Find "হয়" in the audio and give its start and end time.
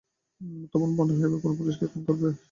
1.13-1.23